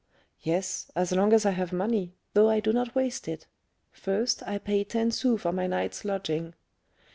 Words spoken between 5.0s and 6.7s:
sous for my night's lodging."